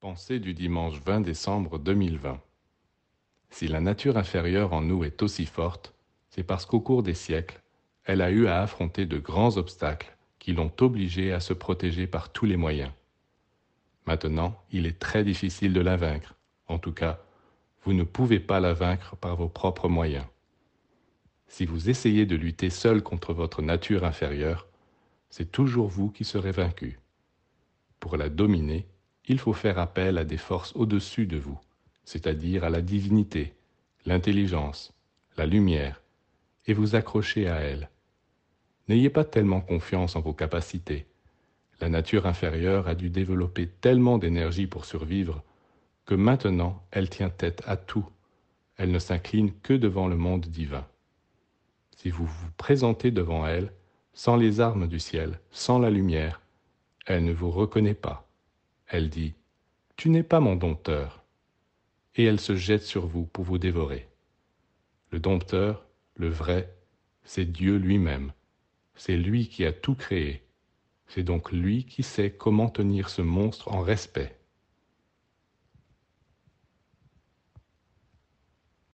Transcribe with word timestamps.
Pensée 0.00 0.38
du 0.38 0.54
dimanche 0.54 1.00
20 1.00 1.22
décembre 1.22 1.76
2020. 1.76 2.40
Si 3.50 3.66
la 3.66 3.80
nature 3.80 4.16
inférieure 4.16 4.72
en 4.72 4.80
nous 4.80 5.02
est 5.02 5.24
aussi 5.24 5.44
forte, 5.44 5.92
c'est 6.30 6.44
parce 6.44 6.66
qu'au 6.66 6.78
cours 6.78 7.02
des 7.02 7.14
siècles, 7.14 7.60
elle 8.04 8.22
a 8.22 8.30
eu 8.30 8.46
à 8.46 8.62
affronter 8.62 9.06
de 9.06 9.18
grands 9.18 9.56
obstacles 9.56 10.16
qui 10.38 10.52
l'ont 10.52 10.70
obligée 10.80 11.32
à 11.32 11.40
se 11.40 11.52
protéger 11.52 12.06
par 12.06 12.30
tous 12.30 12.46
les 12.46 12.56
moyens. 12.56 12.92
Maintenant, 14.06 14.62
il 14.70 14.86
est 14.86 15.00
très 15.00 15.24
difficile 15.24 15.72
de 15.72 15.80
la 15.80 15.96
vaincre. 15.96 16.36
En 16.68 16.78
tout 16.78 16.92
cas, 16.92 17.18
vous 17.82 17.92
ne 17.92 18.04
pouvez 18.04 18.38
pas 18.38 18.60
la 18.60 18.74
vaincre 18.74 19.16
par 19.16 19.34
vos 19.34 19.48
propres 19.48 19.88
moyens. 19.88 20.26
Si 21.48 21.66
vous 21.66 21.90
essayez 21.90 22.24
de 22.24 22.36
lutter 22.36 22.70
seul 22.70 23.02
contre 23.02 23.34
votre 23.34 23.62
nature 23.62 24.04
inférieure, 24.04 24.68
c'est 25.28 25.50
toujours 25.50 25.88
vous 25.88 26.08
qui 26.08 26.24
serez 26.24 26.52
vaincu. 26.52 27.00
Pour 27.98 28.16
la 28.16 28.28
dominer, 28.28 28.86
il 29.28 29.38
faut 29.38 29.52
faire 29.52 29.78
appel 29.78 30.18
à 30.18 30.24
des 30.24 30.38
forces 30.38 30.74
au-dessus 30.74 31.26
de 31.26 31.36
vous, 31.36 31.58
c'est-à-dire 32.04 32.64
à 32.64 32.70
la 32.70 32.80
divinité, 32.80 33.54
l'intelligence, 34.06 34.92
la 35.36 35.46
lumière, 35.46 36.02
et 36.66 36.72
vous 36.72 36.96
accrocher 36.96 37.48
à 37.48 37.56
elle. 37.56 37.90
N'ayez 38.88 39.10
pas 39.10 39.24
tellement 39.24 39.60
confiance 39.60 40.16
en 40.16 40.20
vos 40.20 40.32
capacités. 40.32 41.06
La 41.80 41.88
nature 41.88 42.26
inférieure 42.26 42.88
a 42.88 42.94
dû 42.94 43.10
développer 43.10 43.68
tellement 43.68 44.18
d'énergie 44.18 44.66
pour 44.66 44.84
survivre 44.84 45.42
que 46.06 46.14
maintenant 46.14 46.82
elle 46.90 47.10
tient 47.10 47.30
tête 47.30 47.62
à 47.66 47.76
tout. 47.76 48.06
Elle 48.76 48.90
ne 48.90 48.98
s'incline 48.98 49.52
que 49.62 49.74
devant 49.74 50.08
le 50.08 50.16
monde 50.16 50.46
divin. 50.46 50.86
Si 51.96 52.10
vous 52.10 52.26
vous 52.26 52.50
présentez 52.56 53.10
devant 53.10 53.46
elle, 53.46 53.72
sans 54.14 54.36
les 54.36 54.60
armes 54.60 54.88
du 54.88 55.00
ciel, 55.00 55.38
sans 55.50 55.78
la 55.78 55.90
lumière, 55.90 56.40
elle 57.06 57.24
ne 57.24 57.32
vous 57.32 57.50
reconnaît 57.50 57.94
pas. 57.94 58.27
Elle 58.88 59.10
dit, 59.10 59.34
Tu 59.96 60.08
n'es 60.08 60.22
pas 60.22 60.40
mon 60.40 60.56
dompteur. 60.56 61.22
Et 62.16 62.24
elle 62.24 62.40
se 62.40 62.56
jette 62.56 62.82
sur 62.82 63.06
vous 63.06 63.26
pour 63.26 63.44
vous 63.44 63.58
dévorer. 63.58 64.08
Le 65.10 65.20
dompteur, 65.20 65.86
le 66.16 66.28
vrai, 66.28 66.74
c'est 67.24 67.44
Dieu 67.44 67.76
lui-même. 67.76 68.32
C'est 68.94 69.16
lui 69.16 69.48
qui 69.48 69.66
a 69.66 69.72
tout 69.72 69.94
créé. 69.94 70.42
C'est 71.06 71.22
donc 71.22 71.52
lui 71.52 71.84
qui 71.84 72.02
sait 72.02 72.30
comment 72.30 72.70
tenir 72.70 73.10
ce 73.10 73.22
monstre 73.22 73.68
en 73.68 73.82
respect. 73.82 74.37